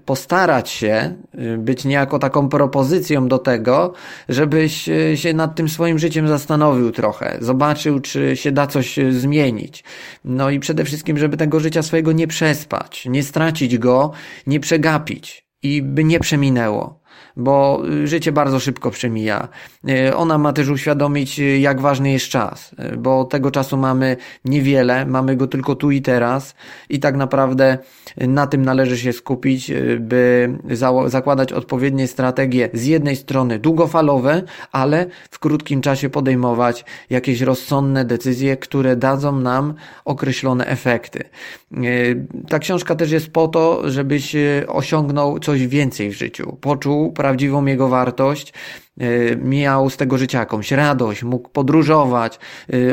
postarać 0.05 0.71
się 0.71 1.15
być 1.59 1.85
niejako 1.85 2.19
taką 2.19 2.38
taką 2.39 2.49
propozycją 2.49 3.29
do 3.29 3.39
tego, 3.39 3.93
żebyś 4.29 4.89
e, 4.89 5.17
się 5.17 5.35
nad 5.35 5.55
tym 5.55 5.69
swoim 5.69 5.99
życiem 5.99 6.29
zastanowił 6.29 6.93
trochę, 6.93 7.39
zobaczył, 7.41 8.01
czy 8.01 8.37
się 8.37 8.53
da 8.53 8.67
coś 8.67 8.99
e, 8.99 9.13
zmienić. 9.13 9.85
No 10.25 10.51
i 10.51 10.61
przede 10.61 10.85
wszystkim, 10.85 11.19
żeby 11.19 11.37
tego 11.37 11.61
życia 11.61 11.83
swojego 11.83 12.13
nie 12.13 12.27
przespać, 12.27 13.07
nie 13.07 13.23
stracić 13.23 13.79
go, 13.79 14.13
nie 14.47 14.61
przegapić 14.61 15.47
i 15.63 15.83
by 15.83 16.05
nie 16.05 16.21
przeminęło 16.21 17.01
bo 17.39 17.83
y, 18.05 18.07
życie 18.07 18.33
bardzo 18.33 18.61
szybko 18.61 18.91
przemija. 18.91 19.49
Y, 19.89 20.17
ona 20.17 20.39
ma 20.39 20.53
też 20.53 20.69
uświadomić, 20.69 21.41
y, 21.41 21.59
jak 21.59 21.81
ważny 21.81 22.13
jest 22.13 22.27
czas, 22.27 22.75
bo 22.99 23.25
tego 23.25 23.51
czasu 23.51 23.77
mamy 23.77 24.17
niewiele, 24.45 25.07
mamy 25.07 25.37
go 25.37 25.47
tylko 25.47 25.75
tu 25.75 25.91
i 25.91 26.03
teraz 26.03 26.55
i 26.89 27.01
tak 27.01 27.17
naprawdę 27.17 27.79
na 28.17 28.47
tym 28.47 28.65
należy 28.65 28.99
się 28.99 29.13
skupić, 29.13 29.73
by 30.01 30.59
zakładać 31.07 31.53
odpowiednie 31.53 32.07
strategie 32.07 32.71
z 32.73 32.87
jednej 32.87 33.17
strony 33.17 33.59
długofalowe, 33.59 34.43
ale 34.73 35.07
w 35.31 35.39
krótkim 35.39 35.81
czasie 35.81 36.11
podejmować 36.11 36.85
jakieś 37.11 37.41
rozsądne 37.41 38.05
decyzje, 38.05 38.57
które 38.57 38.97
dadzą 38.97 39.41
nam 39.41 39.75
określone 40.05 40.67
efekty. 40.67 41.25
Ta 42.49 42.59
książka 42.59 42.95
też 42.95 43.11
jest 43.11 43.31
po 43.31 43.49
to, 43.49 43.91
żebyś 43.91 44.37
osiągnął 44.67 45.39
coś 45.39 45.67
więcej 45.67 46.11
w 46.11 46.19
życiu, 46.19 46.57
poczuł 46.61 47.13
prawdziwą 47.29 47.67
jego 47.67 47.89
wartość, 47.89 48.53
miał 49.43 49.91
z 49.91 49.97
tego 49.97 50.19
życia 50.19 50.39
jakąś 50.39 50.73
radość, 50.73 51.23
mógł 51.23 51.49
podróżować. 51.49 52.39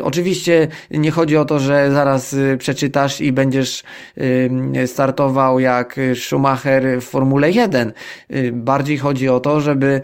Oczywiście 0.04 0.68
nie 0.92 1.12
chodzi 1.12 1.38
o 1.38 1.46
to, 1.46 1.60
że 1.60 1.92
zaraz 1.92 2.36
przeczytasz 2.58 3.22
i 3.22 3.32
będziesz 3.32 3.84
startował 4.86 5.60
jak 5.60 6.00
Schumacher 6.16 7.02
w 7.02 7.06
Formule 7.06 7.52
1. 7.52 7.94
Bardziej 8.54 8.98
chodzi 8.98 9.30
o 9.30 9.40
to, 9.40 9.62
żeby 9.62 10.02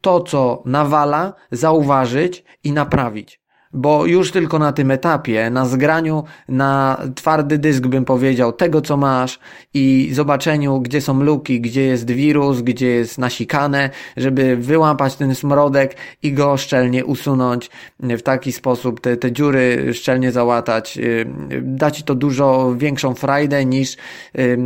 to, 0.00 0.20
co 0.20 0.62
nawala, 0.66 1.34
zauważyć 1.50 2.44
i 2.64 2.72
naprawić 2.72 3.41
bo 3.72 4.06
już 4.06 4.30
tylko 4.30 4.58
na 4.58 4.72
tym 4.72 4.90
etapie, 4.90 5.50
na 5.50 5.66
zgraniu 5.66 6.24
na 6.48 7.00
twardy 7.14 7.58
dysk 7.58 7.86
bym 7.86 8.04
powiedział 8.04 8.52
tego, 8.52 8.80
co 8.80 8.96
masz 8.96 9.38
i 9.74 10.10
zobaczeniu, 10.12 10.80
gdzie 10.80 11.00
są 11.00 11.22
luki, 11.22 11.60
gdzie 11.60 11.82
jest 11.82 12.10
wirus, 12.10 12.60
gdzie 12.60 12.86
jest 12.86 13.18
nasikane, 13.18 13.90
żeby 14.16 14.56
wyłapać 14.56 15.16
ten 15.16 15.34
smrodek 15.34 15.96
i 16.22 16.32
go 16.32 16.56
szczelnie 16.56 17.04
usunąć 17.04 17.70
w 18.00 18.22
taki 18.22 18.52
sposób, 18.52 19.00
te, 19.00 19.16
te 19.16 19.32
dziury 19.32 19.94
szczelnie 19.94 20.32
załatać, 20.32 20.98
y, 20.98 21.26
da 21.62 21.90
ci 21.90 22.02
to 22.02 22.14
dużo 22.14 22.74
większą 22.76 23.14
frajdę 23.14 23.64
niż 23.64 23.96
y, 24.38 24.58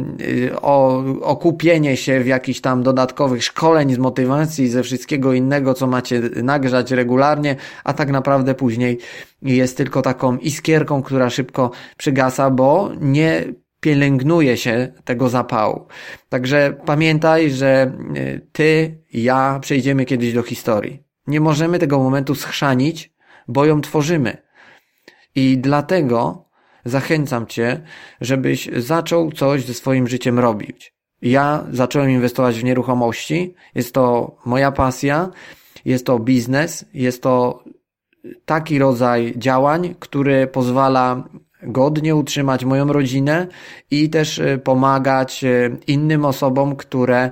o, 0.63 1.05
okupienie 1.23 1.97
się 1.97 2.21
w 2.21 2.27
jakichś 2.27 2.61
tam 2.61 2.83
dodatkowych 2.83 3.45
szkoleń 3.45 3.95
z 3.95 3.99
motywacji, 3.99 4.69
ze 4.69 4.83
wszystkiego 4.83 5.33
innego, 5.33 5.75
co 5.75 5.87
macie 5.87 6.21
nagrzać 6.43 6.91
regularnie, 6.91 7.57
a 7.85 7.93
tak 7.93 8.11
naprawdę 8.11 8.55
później 8.55 8.96
jest 9.43 9.77
tylko 9.77 10.03
taką 10.03 10.37
iskierką, 10.37 11.03
która 11.03 11.31
szybko 11.31 11.71
przygasa, 11.97 12.51
bo 12.51 12.91
nie 13.01 13.45
pielęgnuje 13.81 14.57
się 14.57 14.93
tego 15.05 15.29
zapału. 15.29 15.87
Także 16.29 16.77
pamiętaj, 16.85 17.51
że 17.51 17.93
e, 18.17 18.41
ty, 18.53 18.99
ja 19.13 19.59
przejdziemy 19.63 20.05
kiedyś 20.05 20.33
do 20.33 20.43
historii. 20.43 21.03
Nie 21.27 21.41
możemy 21.41 21.79
tego 21.79 21.99
momentu 21.99 22.35
schrzanić, 22.35 23.13
bo 23.49 23.65
ją 23.65 23.81
tworzymy. 23.81 24.37
I 25.35 25.59
dlatego 25.59 26.49
zachęcam 26.85 27.47
cię, 27.47 27.81
żebyś 28.21 28.69
zaczął 28.77 29.33
coś 29.33 29.65
ze 29.65 29.75
swoim 29.75 30.09
życiem 30.09 30.39
robić. 30.39 30.95
Ja 31.23 31.67
zacząłem 31.71 32.11
inwestować 32.11 32.61
w 32.61 32.65
nieruchomości. 32.65 33.55
Jest 33.75 33.95
to 33.95 34.37
moja 34.45 34.73
pasja, 34.73 35.31
jest 35.85 36.07
to 36.07 36.19
biznes, 36.19 36.85
jest 36.95 37.23
to 37.23 37.65
taki 38.45 38.79
rodzaj 38.79 39.35
działań, 39.37 39.95
który 39.99 40.47
pozwala 40.47 41.25
godnie 41.63 42.17
utrzymać 42.17 42.65
moją 42.65 42.93
rodzinę 42.93 43.47
i 43.91 44.11
też 44.11 44.39
e, 44.39 44.59
pomagać 44.59 45.45
e, 45.45 45.71
innym 45.87 46.25
osobom, 46.25 46.77
które 46.77 47.31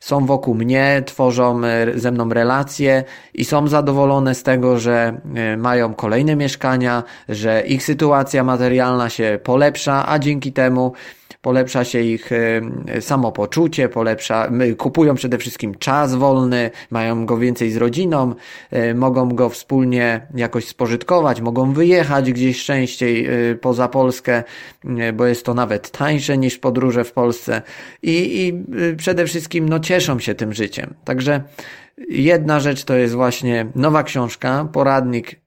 są 0.00 0.26
wokół 0.26 0.54
mnie, 0.54 1.02
tworzą 1.06 1.64
e, 1.64 1.98
ze 1.98 2.10
mną 2.10 2.28
relacje 2.28 3.04
i 3.34 3.44
są 3.44 3.68
zadowolone 3.68 4.34
z 4.34 4.42
tego, 4.42 4.78
że 4.78 5.20
mają 5.56 5.94
kolejne 5.94 6.36
mieszkania, 6.36 7.02
że 7.28 7.60
ich 7.60 7.82
sytuacja 7.82 8.44
materialna 8.44 9.08
się 9.10 9.38
polepsza, 9.42 10.08
a 10.08 10.18
dzięki 10.18 10.52
temu 10.52 10.92
polepsza 11.42 11.84
się 11.84 12.00
ich 12.00 12.32
e, 12.32 12.60
samopoczucie, 13.00 13.88
polepsza, 13.88 14.50
kupują 14.78 15.14
przede 15.14 15.38
wszystkim 15.38 15.74
czas 15.74 16.14
wolny, 16.14 16.70
mają 16.90 17.26
go 17.26 17.38
więcej 17.38 17.70
z 17.70 17.76
rodziną, 17.76 18.34
e, 18.70 18.94
mogą 18.94 19.28
go 19.28 19.48
wspólnie 19.48 20.26
jakoś 20.34 20.66
spożytkować, 20.66 21.40
mogą 21.40 21.72
wyjechać 21.72 22.32
gdzieś 22.32 22.64
częściej 22.64 23.26
e, 23.26 23.54
poza 23.54 23.88
Polskę, 23.88 24.42
bo 25.14 25.26
jest 25.26 25.44
to 25.44 25.54
nawet 25.54 25.90
tańsze 25.90 26.38
niż 26.38 26.58
podróże 26.58 27.04
w 27.04 27.12
Polsce 27.12 27.62
i, 28.02 28.46
i 28.46 28.64
przede 28.96 29.26
wszystkim 29.26 29.68
no 29.68 29.80
cieszą 29.80 30.18
się 30.18 30.34
tym 30.34 30.52
życiem. 30.52 30.94
Także 31.04 31.42
jedna 32.08 32.60
rzecz 32.60 32.84
to 32.84 32.94
jest 32.94 33.14
właśnie 33.14 33.66
nowa 33.74 34.02
książka, 34.02 34.68
poradnik, 34.72 35.40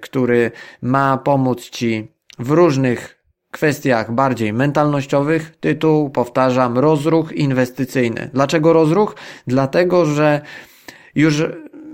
który 0.00 0.50
ma 0.82 1.18
pomóc 1.18 1.70
Ci 1.70 2.08
w 2.38 2.50
różnych 2.50 3.17
kwestiach 3.50 4.12
bardziej 4.12 4.52
mentalnościowych 4.52 5.56
tytuł, 5.60 6.10
powtarzam, 6.10 6.78
rozruch 6.78 7.32
inwestycyjny. 7.32 8.30
Dlaczego 8.34 8.72
rozruch? 8.72 9.14
Dlatego, 9.46 10.04
że 10.06 10.40
już 11.14 11.42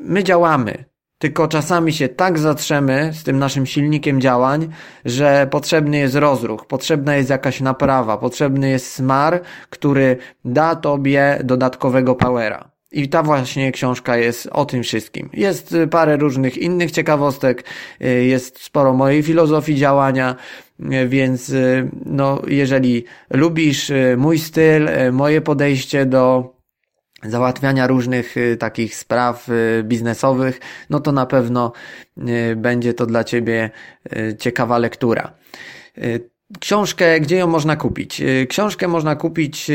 my 0.03 0.25
działamy, 0.25 0.85
tylko 1.19 1.49
czasami 1.49 1.93
się 1.93 2.09
tak 2.09 2.39
zatrzemy 2.39 3.11
z 3.15 3.23
tym 3.23 3.39
naszym 3.39 3.67
silnikiem 3.67 4.21
działań, 4.21 4.69
że 5.05 5.47
potrzebny 5.51 5.99
jest 5.99 6.15
rozruch, 6.15 6.67
potrzebna 6.67 7.17
jest 7.17 7.31
jakaś 7.31 7.61
naprawa, 7.61 8.19
potrzebny 8.19 8.71
jest 8.71 8.95
smar, 8.95 9.41
który 9.71 10.17
da 10.45 10.77
tobie 10.77 11.41
dodatkowego 11.45 12.15
powera. 12.15 12.75
I 12.93 13.09
ta 13.09 13.23
właśnie 13.23 13.73
książka 13.73 14.17
jest 14.17 14.47
o 14.47 14.65
tym 14.65 14.83
wszystkim. 14.83 15.31
Jest 15.33 15.77
parę 15.91 16.17
różnych 16.17 16.59
innych 16.59 16.91
ciekawostek, 16.91 17.65
jest 18.01 18.63
sporo 18.63 18.93
mojej 18.93 19.23
filozofii 19.23 19.75
działania, 19.75 20.37
więc 21.07 21.53
no, 22.07 22.43
jeżeli 22.47 23.05
lubisz 23.31 23.93
mój 24.17 24.39
styl, 24.39 24.89
moje 25.13 25.41
podejście 25.41 26.07
do 26.07 26.55
załatwiania 27.23 27.87
różnych 27.87 28.35
takich 28.59 28.97
spraw 28.97 29.49
biznesowych, 29.83 30.61
no 30.91 31.01
to 31.01 31.13
na 31.13 31.27
pewno 31.27 31.73
będzie 32.57 32.95
to 32.95 33.07
dla 33.07 33.25
Ciebie 33.25 33.71
ciekawa 34.39 34.79
lektura. 34.79 35.33
Książkę, 36.61 37.21
gdzie 37.21 37.37
ją 37.37 37.47
można 37.47 37.77
kupić? 37.77 38.23
Książkę 38.49 38.89
można 38.89 39.17
kupić 39.17 39.71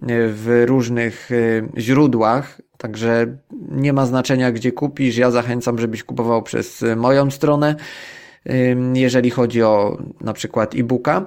y, 0.02 0.06
w 0.08 0.64
różnych 0.66 1.30
źródłach. 1.78 2.60
Także 2.82 3.36
nie 3.68 3.92
ma 3.92 4.06
znaczenia, 4.06 4.52
gdzie 4.52 4.72
kupisz. 4.72 5.16
Ja 5.16 5.30
zachęcam, 5.30 5.78
żebyś 5.78 6.04
kupował 6.04 6.42
przez 6.42 6.84
moją 6.96 7.30
stronę, 7.30 7.74
jeżeli 8.94 9.30
chodzi 9.30 9.62
o 9.62 9.98
na 10.20 10.32
przykład 10.32 10.74
e-booka. 10.74 11.26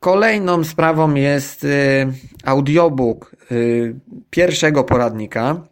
Kolejną 0.00 0.64
sprawą 0.64 1.14
jest 1.14 1.66
audiobook 2.44 3.36
pierwszego 4.30 4.84
poradnika 4.84 5.66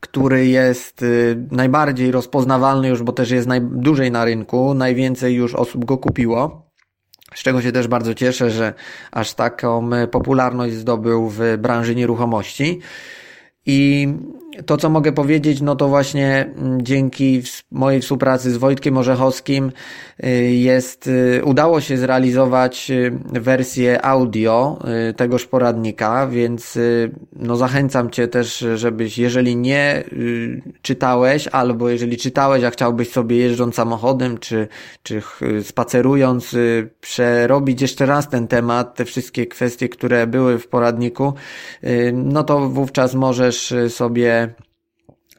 który 0.00 0.46
jest 0.46 1.02
y, 1.02 1.46
najbardziej 1.50 2.10
rozpoznawalny 2.10 2.88
już, 2.88 3.02
bo 3.02 3.12
też 3.12 3.30
jest 3.30 3.46
najdłużej 3.46 4.10
na 4.10 4.24
rynku, 4.24 4.74
najwięcej 4.74 5.34
już 5.34 5.54
osób 5.54 5.84
go 5.84 5.98
kupiło. 5.98 6.68
Z 7.34 7.42
czego 7.42 7.62
się 7.62 7.72
też 7.72 7.88
bardzo 7.88 8.14
cieszę, 8.14 8.50
że 8.50 8.74
aż 9.12 9.34
taką 9.34 9.94
y, 9.94 10.08
popularność 10.08 10.74
zdobył 10.74 11.28
w 11.28 11.40
branży 11.58 11.94
nieruchomości. 11.94 12.80
I 13.66 14.06
to, 14.66 14.76
co 14.76 14.90
mogę 14.90 15.12
powiedzieć, 15.12 15.60
no 15.60 15.76
to 15.76 15.88
właśnie 15.88 16.50
mm, 16.58 16.82
dzięki 16.82 17.42
mojej 17.70 18.00
współpracy 18.00 18.50
z 18.50 18.56
Wojtkiem 18.56 18.96
Orzechowskim 18.96 19.72
y, 20.24 20.28
jest, 20.52 21.06
y, 21.06 21.42
udało 21.44 21.80
się 21.80 21.96
zrealizować 21.96 22.90
y, 22.90 23.12
wersję 23.26 24.04
audio 24.04 24.78
tegoż 25.16 25.46
poradnika, 25.46 26.26
więc 26.26 26.78
no 27.32 27.56
zachęcam 27.56 28.10
Cię 28.10 28.28
też, 28.28 28.64
żebyś, 28.74 29.18
jeżeli 29.18 29.56
nie 29.56 30.04
czytałeś, 30.82 31.48
albo 31.48 31.88
jeżeli 31.88 32.16
czytałeś, 32.16 32.64
a 32.64 32.70
chciałbyś 32.70 33.10
sobie 33.10 33.36
jeżdżąc 33.36 33.74
samochodem, 33.74 34.38
czy, 34.38 34.68
czy 35.02 35.22
spacerując, 35.62 36.56
przerobić 37.00 37.82
jeszcze 37.82 38.06
raz 38.06 38.28
ten 38.28 38.48
temat, 38.48 38.94
te 38.94 39.04
wszystkie 39.04 39.46
kwestie, 39.46 39.88
które 39.88 40.26
były 40.26 40.58
w 40.58 40.68
poradniku, 40.68 41.34
no 42.12 42.44
to 42.44 42.68
wówczas 42.68 43.14
możesz 43.14 43.74
sobie 43.88 44.47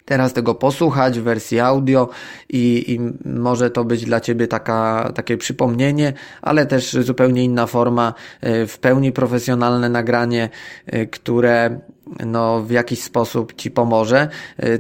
teraz 0.10 0.34
tego 0.34 0.56
posłuchać 0.56 1.20
w 1.20 1.24
wersji 1.24 1.60
audio 1.60 2.10
i, 2.50 2.86
i 2.88 3.00
może 3.30 3.72
to 3.72 3.84
być 3.84 4.06
dla 4.06 4.20
Ciebie 4.20 4.48
taka, 4.48 5.12
takie 5.16 5.38
przypomnienie, 5.38 6.13
ale 6.42 6.66
też 6.66 6.94
zupełnie 6.94 7.44
inna 7.44 7.68
forma, 7.68 8.13
e, 8.42 8.68
w 8.68 8.80
pełni 8.80 9.12
profesjonalne 9.12 9.89
nagranie, 9.89 10.50
e, 10.86 11.06
które 11.06 11.80
no, 12.25 12.62
w 12.62 12.72
jakiś 12.72 13.04
sposób 13.04 13.54
Ci 13.56 13.72
pomoże. 13.72 14.28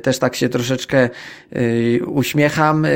Też 0.01 0.19
tak 0.19 0.35
się 0.35 0.49
troszeczkę 0.49 1.09
uśmiecham 2.05 2.87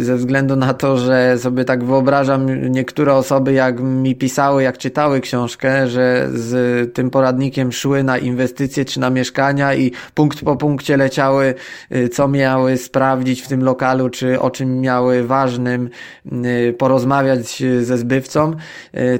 ze 0.00 0.16
względu 0.16 0.56
na 0.56 0.74
to, 0.74 0.98
że 0.98 1.38
sobie 1.38 1.64
tak 1.64 1.84
wyobrażam 1.84 2.70
niektóre 2.72 3.14
osoby, 3.14 3.52
jak 3.52 3.80
mi 3.80 4.16
pisały, 4.16 4.62
jak 4.62 4.78
czytały 4.78 5.20
książkę, 5.20 5.88
że 5.88 6.28
z 6.32 6.94
tym 6.94 7.10
poradnikiem 7.10 7.72
szły 7.72 8.02
na 8.02 8.18
inwestycje 8.18 8.84
czy 8.84 9.00
na 9.00 9.10
mieszkania 9.10 9.74
i 9.74 9.92
punkt 10.14 10.44
po 10.44 10.56
punkcie 10.56 10.96
leciały, 10.96 11.54
co 12.12 12.28
miały 12.28 12.76
sprawdzić 12.76 13.42
w 13.42 13.48
tym 13.48 13.64
lokalu, 13.64 14.08
czy 14.08 14.40
o 14.40 14.50
czym 14.50 14.80
miały 14.80 15.26
ważnym 15.26 15.90
porozmawiać 16.78 17.62
ze 17.80 17.98
zbywcą. 17.98 18.54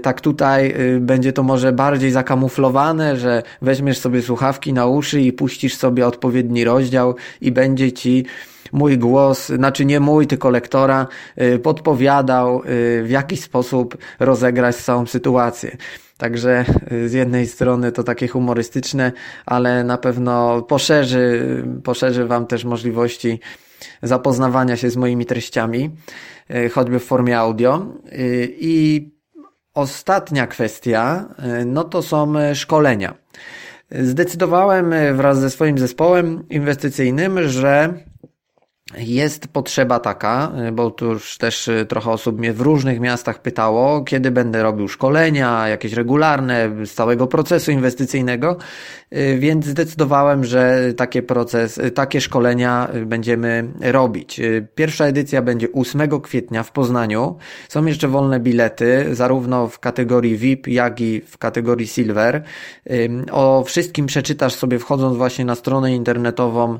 Tak 0.03 0.21
tutaj 0.21 0.75
będzie 1.01 1.33
to 1.33 1.43
może 1.43 1.73
bardziej 1.73 2.11
zakamuflowane, 2.11 3.17
że 3.17 3.43
weźmiesz 3.63 3.99
sobie 3.99 4.23
słuchawki 4.23 4.60
na 4.67 4.87
uszy 4.87 5.21
i 5.21 5.33
puścisz 5.33 5.77
sobie 5.77 6.07
odpowiedni 6.07 6.65
rozdział 6.65 7.15
i 7.41 7.53
będzie 7.53 7.93
ci 7.93 8.25
mój 8.73 8.99
głos, 8.99 9.49
znaczy 9.49 9.85
nie 9.85 10.01
mój, 10.01 10.27
tylko 10.27 10.51
lektora, 10.51 11.07
y, 11.43 11.59
podpowiadał, 11.59 12.63
y, 12.63 13.03
w 13.05 13.11
jaki 13.11 13.37
sposób 13.37 13.99
rozegrać 14.21 14.77
całą 14.77 15.07
sytuację. 15.07 15.77
Także 16.19 16.65
y, 16.93 17.09
z 17.09 17.13
jednej 17.13 17.47
strony 17.47 17.93
to 17.93 18.03
takie 18.03 18.29
humorystyczne, 18.29 19.13
ale 19.47 19.85
na 19.85 19.99
pewno 19.99 20.63
poszerzy, 20.63 21.43
poszerzy 21.85 22.25
Wam 22.25 22.47
też 22.47 22.65
możliwości 22.65 23.41
zapoznawania 24.03 24.77
się 24.77 24.91
z 24.91 24.97
moimi 24.97 25.27
treściami, 25.27 25.91
choćby 26.73 26.99
w 27.01 27.05
formie 27.05 27.39
audio. 27.39 27.87
I 28.49 29.09
ostatnia 29.75 30.47
kwestia, 30.47 31.29
no 31.67 31.85
to 31.85 32.03
są 32.03 32.33
szkolenia. 32.55 33.15
Zdecydowałem 33.93 34.95
wraz 35.15 35.41
ze 35.41 35.51
swoim 35.51 35.79
zespołem 35.79 36.49
inwestycyjnym, 36.51 37.49
że 37.49 37.95
jest 38.99 39.49
potrzeba 39.49 39.99
taka, 39.99 40.53
bo 40.73 40.91
tu 40.91 41.07
już 41.07 41.39
też 41.39 41.71
trochę 41.89 42.11
osób 42.11 42.39
mnie 42.39 42.53
w 42.53 42.61
różnych 42.61 43.01
miastach 43.01 43.43
pytało, 43.43 44.05
kiedy 44.05 44.31
będę 44.31 44.63
robił 44.63 44.89
szkolenia, 44.89 45.69
jakieś 45.69 45.93
regularne 45.93 46.71
z 46.85 46.95
całego 46.95 47.27
procesu 47.27 47.71
inwestycyjnego, 47.71 48.57
więc 49.39 49.67
zdecydowałem, 49.67 50.45
że 50.45 50.93
takie 50.97 51.23
proces, 51.23 51.81
takie 51.95 52.21
szkolenia 52.21 52.89
będziemy 53.07 53.65
robić. 53.81 54.41
Pierwsza 54.75 55.05
edycja 55.05 55.43
będzie 55.43 55.73
8 55.73 56.21
kwietnia 56.21 56.63
w 56.63 56.73
Poznaniu. 56.73 57.37
Są 57.69 57.87
jeszcze 57.87 58.09
wolne 58.09 58.41
bilety, 58.41 59.07
zarówno 59.13 59.69
w 59.69 59.79
kategorii 59.79 60.37
VIP, 60.37 60.69
jak 60.69 61.01
i 61.01 61.21
w 61.21 61.39
kategorii 61.39 61.87
Silver. 61.87 62.43
O 63.33 63.65
wszystkim 63.67 64.07
przeczytasz 64.07 64.55
sobie 64.55 64.79
wchodząc 64.79 65.17
właśnie 65.17 65.45
na 65.45 65.55
stronę 65.55 65.95
internetową 65.95 66.79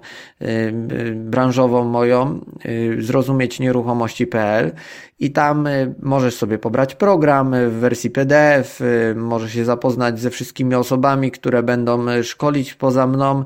branżową 1.15 2.00
moją 2.01 2.41
y, 2.67 3.03
zrozumieć 3.03 3.61
nieruchomości.pl 3.61 4.73
i 5.19 5.31
tam 5.31 5.67
y, 5.67 5.95
możesz 6.03 6.35
sobie 6.37 6.59
pobrać 6.59 6.95
program 6.95 7.55
w 7.69 7.73
wersji 7.73 8.11
PDF, 8.11 8.81
y, 8.81 9.15
możesz 9.15 9.53
się 9.53 9.65
zapoznać 9.65 10.21
ze 10.21 10.31
wszystkimi 10.31 10.75
osobami, 10.75 11.31
które 11.31 11.63
będą 11.63 12.23
szkolić 12.23 12.75
poza 12.75 13.07
mną, 13.07 13.45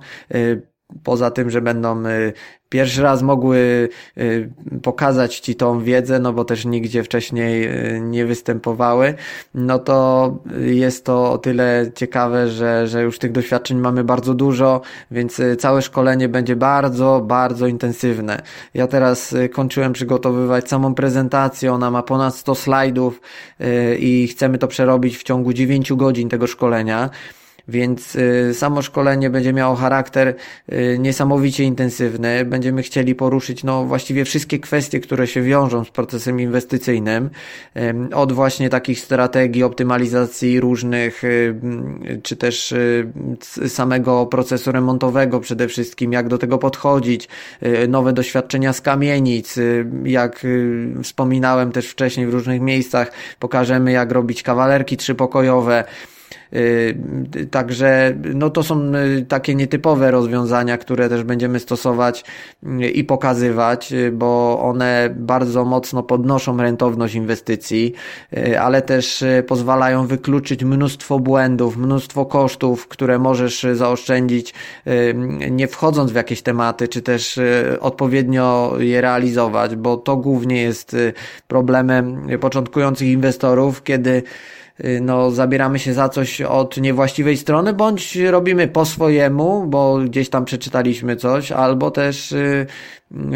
poza 1.03 1.31
tym, 1.31 1.50
że 1.50 1.61
będą 1.61 2.03
pierwszy 2.75 3.03
raz 3.03 3.23
mogły 3.23 3.88
y, 4.19 4.50
pokazać 4.83 5.41
ci 5.41 5.55
tą 5.55 5.81
wiedzę, 5.81 6.19
no 6.19 6.33
bo 6.33 6.45
też 6.45 6.64
nigdzie 6.64 7.03
wcześniej 7.03 7.64
y, 7.97 8.00
nie 8.00 8.26
występowały, 8.26 9.14
no 9.55 9.79
to 9.79 10.38
jest 10.61 11.05
to 11.05 11.33
o 11.33 11.38
tyle 11.38 11.91
ciekawe, 11.95 12.49
że, 12.49 12.88
że 12.88 13.03
już 13.03 13.19
tych 13.19 13.33
doświadczeń 13.33 13.79
mamy 13.79 14.05
bardzo 14.05 14.35
dużo, 14.35 14.81
więc 15.11 15.41
y, 15.41 15.57
całe 15.57 15.83
szkolenie 15.83 16.29
będzie 16.29 16.57
bardzo, 16.57 17.21
bardzo 17.26 17.67
intensywne. 17.67 18.43
Ja 18.75 18.87
teraz 18.87 19.35
kończyłem 19.53 19.93
przygotowywać 19.93 20.69
samą 20.69 20.95
prezentację, 20.95 21.73
ona 21.73 21.91
ma 21.91 22.03
ponad 22.03 22.35
100 22.35 22.55
slajdów 22.55 23.21
i 23.99 24.29
chcemy 24.31 24.59
to 24.59 24.69
przerobić 24.69 25.17
w 25.17 25.23
ciągu 25.23 25.53
9 25.53 25.93
godzin 25.93 26.29
tego 26.29 26.47
szkolenia. 26.47 27.11
Więc 27.68 28.16
y, 28.16 28.54
samo 28.54 28.83
szkolenie 28.83 29.30
będzie 29.30 29.52
miało 29.52 29.76
charakter 29.76 30.35
y, 30.73 30.96
niesamowicie 30.98 31.64
intensywny. 31.64 32.44
Będziemy 32.44 32.83
chcieli 32.83 33.14
poruszyć 33.14 33.64
no, 33.64 33.85
właściwie 33.85 34.24
wszystkie 34.24 34.59
kwestie, 34.59 35.00
które 35.00 35.27
się 35.27 35.42
wiążą 35.42 35.85
z 35.85 35.90
procesem 35.90 36.40
inwestycyjnym. 36.40 37.31
Od 38.14 38.33
właśnie 38.33 38.70
takich 38.70 39.00
strategii 39.00 39.62
optymalizacji 39.62 40.61
różnych, 40.61 41.24
y, 41.24 41.55
czy 42.22 42.37
też 42.37 42.74
samego 43.68 44.27
procesu 44.27 44.72
remontowego 44.72 45.40
przede 45.40 45.68
wszystkim, 45.68 46.12
jak 46.12 46.29
do 46.29 46.38
tego 46.38 46.59
podchodzić, 46.59 47.29
nowe 47.88 48.12
doświadczenia 48.12 48.72
z 48.72 48.81
kamienic, 48.81 49.59
jak 50.05 50.46
wspominałem 51.03 51.72
też 51.72 51.88
wcześniej 51.88 52.27
w 52.27 52.33
różnych 52.33 52.61
miejscach, 52.61 53.12
pokażemy 53.38 53.92
jak 53.92 54.12
robić 54.12 54.42
kawalerki 54.42 54.96
trzypokojowe, 54.96 55.85
także 57.51 58.15
no 58.35 58.51
to 58.51 58.63
są 58.63 58.93
y, 58.95 59.25
takie 59.29 59.55
nietypowe 59.55 60.11
rozwiązania, 60.11 60.79
które 60.79 61.09
też 61.09 61.23
będziemy 61.23 61.61
stosować 61.61 62.25
y, 62.65 62.91
i 62.91 63.05
pokazywać, 63.05 63.93
bo 64.13 64.61
one 64.63 65.15
bardzo 65.17 65.65
mocno 65.65 66.03
podnoszą 66.03 66.57
rentowność 66.57 67.15
inwestycji, 67.15 67.95
ale 68.61 68.83
też 68.83 69.25
pozwalają 69.47 70.07
wykluczyć 70.07 70.65
mnóstwo 70.65 71.19
błędów, 71.19 71.77
mnóstwo 71.77 72.27
kosztów, 72.27 72.89
które 72.89 73.19
możesz 73.19 73.67
zaoszczędzić 73.73 74.55
nie 75.51 75.69
wchodząc 75.69 76.13
w 76.13 76.15
jakieś 76.15 76.43
tematy, 76.43 76.89
czy 76.89 77.03
też 77.03 77.41
odpowiednio 77.81 78.75
je 78.79 79.01
realizować, 79.01 79.77
bo 79.77 79.97
to 79.97 80.17
głównie 80.17 80.63
jest 80.63 80.97
problemem 81.49 82.27
początkujących 82.41 83.09
inwestorów, 83.09 83.83
kiedy 83.83 84.23
Y, 84.23 84.63
no, 85.01 85.31
zabieramy 85.31 85.79
się 85.79 85.95
za 85.95 86.09
coś 86.09 86.41
od 86.41 86.77
niewłaściwej 86.77 87.37
strony, 87.37 87.73
bądź 87.73 88.17
robimy 88.17 88.69
po 88.69 88.85
swojemu, 88.85 89.67
bo 89.67 89.99
gdzieś 89.99 90.29
tam 90.29 90.45
przeczytaliśmy 90.45 91.17
coś, 91.17 91.53
albo 91.53 91.91
też 91.91 92.33
y, 92.33 92.67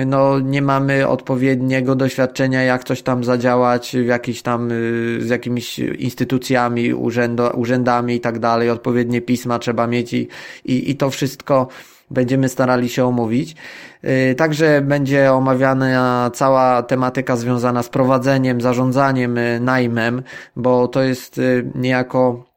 no, 0.07 0.41
nie 0.41 0.63
mamy 0.63 1.09
odpowiedniego 1.09 1.95
doświadczenia, 1.95 2.63
jak 2.63 2.85
coś 2.85 3.03
tam 3.03 3.25
zadziałać 3.25 3.97
w 3.97 4.07
jakiś 4.07 4.43
tam, 4.43 4.71
y, 4.73 5.19
z 5.21 5.29
jakimiś 5.29 5.79
instytucjami, 5.79 6.95
urzędo, 6.95 7.51
urzędami 7.51 8.15
i 8.15 8.21
tak 8.21 8.39
dalej, 8.39 8.71
odpowiednie 8.71 9.21
pisma 9.21 9.59
trzeba 9.59 9.87
mieć 9.87 10.13
i, 10.13 10.29
i, 10.65 10.91
i 10.91 10.97
to 10.97 11.11
wszystko 11.11 11.69
będziemy 12.11 12.49
starali 12.49 12.89
się 12.89 13.05
omówić. 13.05 13.57
Y, 14.05 14.35
także 14.35 14.81
będzie 14.81 15.33
omawiana 15.33 16.31
cała 16.35 16.83
tematyka 16.83 17.37
związana 17.37 17.83
z 17.83 17.89
prowadzeniem, 17.89 18.61
zarządzaniem 18.61 19.39
y, 19.39 19.61
najmem, 19.61 20.23
bo 20.57 20.89
to 20.89 21.03
jest 21.03 21.39
y, 21.39 21.71
niejako 21.75 22.48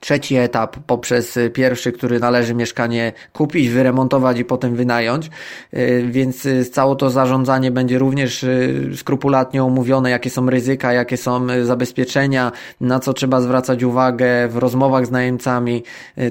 trzeci 0.00 0.36
etap 0.36 0.76
poprzez 0.86 1.38
pierwszy, 1.54 1.92
który 1.92 2.20
należy 2.20 2.54
mieszkanie 2.54 3.12
kupić, 3.32 3.68
wyremontować 3.68 4.38
i 4.38 4.44
potem 4.44 4.76
wynająć, 4.76 5.30
y, 5.74 6.08
więc 6.10 6.46
y, 6.46 6.64
całe 6.64 6.96
to 6.96 7.10
zarządzanie 7.10 7.70
będzie 7.70 7.98
również 7.98 8.42
y, 8.42 8.90
skrupulatnie 8.96 9.64
omówione, 9.64 10.10
jakie 10.10 10.30
są 10.30 10.50
ryzyka, 10.50 10.92
jakie 10.92 11.16
są 11.16 11.46
zabezpieczenia, 11.64 12.52
na 12.80 13.00
co 13.00 13.12
trzeba 13.12 13.40
zwracać 13.40 13.82
uwagę 13.82 14.48
w 14.48 14.56
rozmowach 14.56 15.06
z 15.06 15.10
najemcami, 15.10 15.82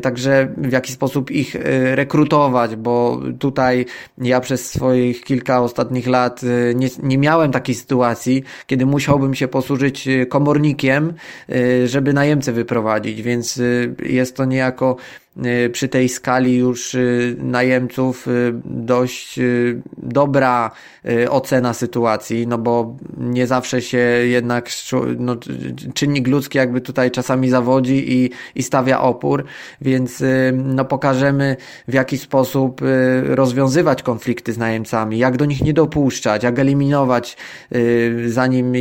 także 0.01 0.47
w 0.57 0.71
jaki 0.71 0.91
sposób 0.91 1.31
ich 1.31 1.55
rekrutować, 1.93 2.75
bo 2.75 3.21
tutaj 3.39 3.85
ja 4.17 4.39
przez 4.39 4.71
swoich 4.71 5.23
kilka 5.23 5.61
ostatnich 5.61 6.07
lat 6.07 6.41
nie, 6.75 6.87
nie 7.03 7.17
miałem 7.17 7.51
takiej 7.51 7.75
sytuacji, 7.75 8.43
kiedy 8.67 8.85
musiałbym 8.85 9.35
się 9.35 9.47
posłużyć 9.47 10.07
komornikiem, 10.29 11.13
żeby 11.85 12.13
najemcę 12.13 12.51
wyprowadzić, 12.51 13.21
więc 13.21 13.54
jest 14.03 14.35
to 14.35 14.45
niejako 14.45 14.97
Y, 14.97 15.24
przy 15.71 15.87
tej 15.87 16.09
skali 16.09 16.57
już 16.57 16.93
y, 16.93 17.35
najemców 17.39 18.27
y, 18.27 18.53
dość 18.65 19.39
dobra 19.97 20.71
ocena 21.29 21.73
sytuacji, 21.73 22.47
no 22.47 22.57
bo 22.57 22.95
nie 23.17 23.47
zawsze 23.47 23.81
się 23.81 23.97
jednak 24.23 24.69
no, 25.17 25.35
czynnik 25.93 26.27
ludzki 26.27 26.57
jakby 26.57 26.81
tutaj 26.81 27.11
czasami 27.11 27.49
zawodzi 27.49 28.13
i, 28.13 28.29
i 28.55 28.63
stawia 28.63 29.01
opór, 29.01 29.43
więc 29.81 30.23
no 30.53 30.85
pokażemy 30.85 31.57
w 31.87 31.93
jaki 31.93 32.17
sposób 32.17 32.81
rozwiązywać 33.23 34.03
konflikty 34.03 34.53
z 34.53 34.57
najemcami, 34.57 35.17
jak 35.17 35.37
do 35.37 35.45
nich 35.45 35.61
nie 35.61 35.73
dopuszczać, 35.73 36.43
jak 36.43 36.59
eliminować 36.59 37.37
zanim 38.27 38.73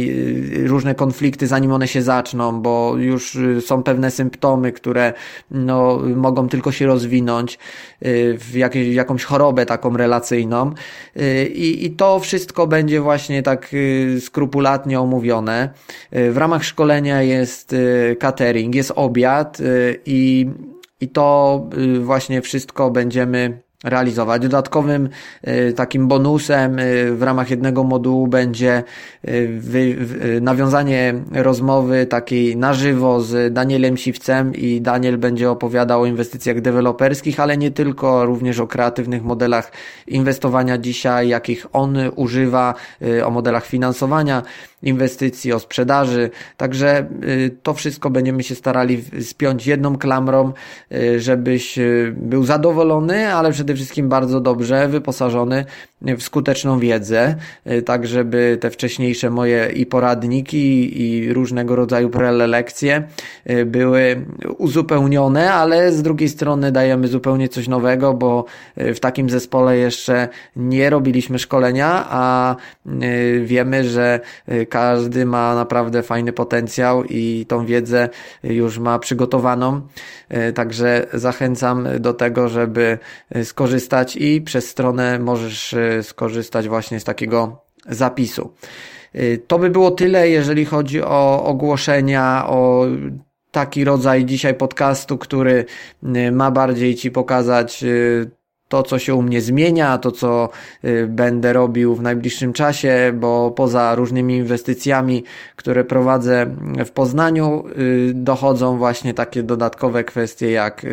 różne 0.66 0.94
konflikty, 0.94 1.46
zanim 1.46 1.72
one 1.72 1.88
się 1.88 2.02
zaczną, 2.02 2.60
bo 2.60 2.94
już 2.96 3.38
są 3.60 3.82
pewne 3.82 4.10
symptomy, 4.10 4.72
które 4.72 5.12
no 5.50 6.00
mogą 6.16 6.43
tylko 6.48 6.72
się 6.72 6.86
rozwinąć 6.86 7.58
y, 8.06 8.38
w 8.38 8.54
jakieś, 8.54 8.94
jakąś 8.94 9.24
chorobę 9.24 9.66
taką 9.66 9.96
relacyjną 9.96 10.72
y, 11.16 11.46
i, 11.46 11.86
i 11.86 11.90
to 11.90 12.20
wszystko 12.20 12.66
będzie 12.66 13.00
właśnie 13.00 13.42
tak 13.42 13.70
y, 13.74 14.20
skrupulatnie 14.20 15.00
omówione. 15.00 15.70
W 16.12 16.36
ramach 16.36 16.64
szkolenia 16.64 17.22
jest 17.22 17.74
catering, 18.18 18.74
jest 18.74 18.92
obiad 18.96 19.58
i 20.06 20.46
i 21.00 21.08
to 21.08 21.60
właśnie 22.00 22.42
wszystko 22.42 22.90
będziemy 22.90 23.63
realizować. 23.84 24.42
Dodatkowym 24.42 25.08
y, 25.48 25.72
takim 25.72 26.08
bonusem 26.08 26.78
y, 26.78 27.14
w 27.14 27.22
ramach 27.22 27.50
jednego 27.50 27.84
modułu 27.84 28.26
będzie 28.26 28.82
y, 29.28 30.38
nawiązanie 30.40 31.14
rozmowy 31.32 32.06
takiej 32.06 32.56
na 32.56 32.74
żywo 32.74 33.20
z 33.20 33.52
Danielem 33.52 33.96
Siwcem 33.96 34.54
i 34.54 34.80
Daniel 34.80 35.18
będzie 35.18 35.50
opowiadał 35.50 36.02
o 36.02 36.06
inwestycjach 36.06 36.60
deweloperskich, 36.60 37.40
ale 37.40 37.56
nie 37.56 37.70
tylko, 37.70 38.26
również 38.26 38.60
o 38.60 38.66
kreatywnych 38.66 39.24
modelach 39.24 39.72
inwestowania 40.06 40.78
dzisiaj, 40.78 41.28
jakich 41.28 41.66
on 41.72 41.96
używa, 42.16 42.74
o 43.24 43.30
modelach 43.30 43.66
finansowania 43.66 44.42
inwestycji, 44.84 45.52
o 45.52 45.58
sprzedaży. 45.58 46.30
Także 46.56 47.06
to 47.62 47.74
wszystko 47.74 48.10
będziemy 48.10 48.42
się 48.42 48.54
starali 48.54 49.04
spiąć 49.20 49.66
jedną 49.66 49.98
klamrą, 49.98 50.52
żebyś 51.18 51.78
był 52.12 52.44
zadowolony, 52.44 53.34
ale 53.34 53.52
przede 53.52 53.74
wszystkim 53.74 54.08
bardzo 54.08 54.40
dobrze 54.40 54.88
wyposażony 54.88 55.64
w 56.18 56.22
skuteczną 56.22 56.78
wiedzę, 56.78 57.34
y, 57.70 57.82
tak 57.82 58.06
żeby 58.06 58.58
te 58.60 58.70
wcześniejsze 58.70 59.30
moje 59.30 59.70
i 59.74 59.86
poradniki 59.86 61.02
i 61.02 61.32
różnego 61.32 61.76
rodzaju 61.76 62.10
prelekcje 62.10 63.02
y, 63.50 63.64
były 63.64 64.26
uzupełnione, 64.58 65.52
ale 65.52 65.92
z 65.92 66.02
drugiej 66.02 66.28
strony 66.28 66.72
dajemy 66.72 67.08
zupełnie 67.08 67.48
coś 67.48 67.68
nowego, 67.68 68.14
bo 68.14 68.44
y, 68.78 68.94
w 68.94 69.00
takim 69.00 69.30
zespole 69.30 69.76
jeszcze 69.76 70.28
nie 70.56 70.90
robiliśmy 70.90 71.38
szkolenia, 71.38 72.06
a 72.08 72.56
wiemy, 73.44 73.84
że 73.88 74.20
każdy 74.68 75.26
ma 75.26 75.54
naprawdę 75.54 76.02
fajny 76.02 76.32
potencjał 76.32 77.04
i 77.04 77.46
tą 77.48 77.66
wiedzę 77.66 78.08
już 78.42 78.78
ma 78.78 78.98
przygotowaną. 78.98 79.80
Także 80.54 81.06
zachęcam 81.12 81.88
do 82.00 82.14
tego, 82.14 82.48
żeby 82.48 82.98
skorzystać 83.44 84.16
i 84.16 84.40
przez 84.40 84.68
stronę 84.68 85.18
możesz 85.18 85.74
skorzystać 86.02 86.68
właśnie 86.68 87.00
z 87.00 87.04
takiego 87.04 87.64
zapisu. 87.88 88.54
To 89.46 89.58
by 89.58 89.70
było 89.70 89.90
tyle, 89.90 90.28
jeżeli 90.28 90.64
chodzi 90.64 91.02
o 91.02 91.44
ogłoszenia, 91.44 92.44
o 92.46 92.86
taki 93.50 93.84
rodzaj 93.84 94.24
dzisiaj 94.24 94.54
podcastu, 94.54 95.18
który 95.18 95.64
ma 96.32 96.50
bardziej 96.50 96.94
Ci 96.94 97.10
pokazać 97.10 97.84
to, 98.74 98.82
co 98.82 98.98
się 98.98 99.14
u 99.14 99.22
mnie 99.22 99.40
zmienia, 99.40 99.98
to, 99.98 100.12
co 100.12 100.48
będę 101.08 101.52
robił 101.52 101.94
w 101.94 102.02
najbliższym 102.02 102.52
czasie, 102.52 103.12
bo 103.14 103.50
poza 103.50 103.94
różnymi 103.94 104.36
inwestycjami, 104.36 105.24
które 105.56 105.84
prowadzę 105.84 106.46
w 106.84 106.90
Poznaniu, 106.90 107.64
dochodzą 108.14 108.78
właśnie 108.78 109.14
takie 109.14 109.42
dodatkowe 109.42 110.04
kwestie 110.04 110.50
jak 110.50 110.86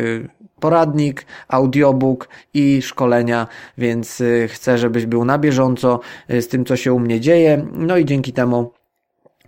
poradnik, 0.62 1.26
audiobook 1.48 2.28
i 2.54 2.82
szkolenia, 2.82 3.46
więc 3.78 4.20
y, 4.20 4.48
chcę, 4.48 4.78
żebyś 4.78 5.06
był 5.06 5.24
na 5.24 5.38
bieżąco 5.38 6.00
y, 6.30 6.42
z 6.42 6.48
tym, 6.48 6.64
co 6.64 6.76
się 6.76 6.92
u 6.92 6.98
mnie 6.98 7.20
dzieje. 7.20 7.66
No 7.72 7.96
i 7.96 8.04
dzięki 8.04 8.32
temu 8.32 8.72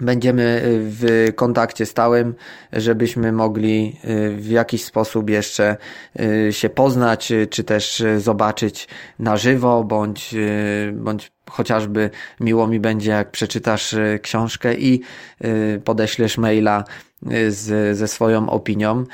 będziemy 0.01 0.43
y, 0.43 0.81
w 0.85 1.33
kontakcie 1.35 1.87
stałym, 1.87 2.35
żebyśmy 2.73 3.33
mogli 3.33 4.01
w 4.37 4.47
jakiś 4.49 4.85
sposób 4.85 5.31
jeszcze 5.31 5.77
się 6.51 6.69
poznać, 6.69 7.33
czy 7.51 7.65
też 7.65 8.03
zobaczyć 8.19 8.89
na 9.19 9.37
żywo, 9.37 9.85
bądź, 9.85 10.35
bądź 10.93 11.34
chociażby 11.51 12.11
miło 12.41 12.67
mi 12.67 12.81
będzie, 12.81 13.11
jak 13.11 13.31
przeczytasz 13.31 13.95
książkę 14.23 14.75
i 14.75 15.01
podeślesz 15.85 16.39
maila 16.39 16.85
z, 17.49 17.97
ze 17.99 18.09
swoją 18.09 18.51
opinią, 18.51 19.05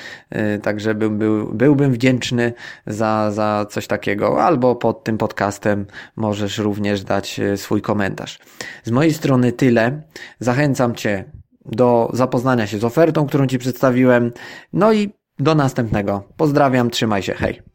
y, 0.57 0.59
także 0.59 0.95
bym, 0.95 1.19
był, 1.19 1.55
byłbym 1.55 1.93
wdzięczny 1.93 2.53
za, 2.87 3.31
za 3.31 3.67
coś 3.71 3.87
takiego, 3.87 4.45
albo 4.45 4.77
pod 4.77 5.05
tym 5.05 5.19
podcastem 5.19 5.87
możesz 6.17 6.59
również 6.59 7.05
dać 7.05 7.41
y, 7.41 7.57
swój 7.57 7.83
komentarz. 7.83 8.39
Z 8.85 8.91
mojej 8.91 9.13
strony 9.13 9.53
tyle. 9.53 10.03
Zachęcam 10.39 10.95
Cię 10.95 11.25
do 11.65 12.11
zapoznania 12.13 12.67
się 12.67 12.79
z 12.79 12.85
ofertą, 12.85 13.27
którą 13.27 13.47
Ci 13.47 13.59
przedstawiłem. 13.59 14.33
No 14.73 14.93
i 14.93 15.13
do 15.39 15.55
następnego. 15.55 16.25
Pozdrawiam, 16.37 16.91
trzymaj 16.91 17.23
się, 17.23 17.35
hej. 17.35 17.70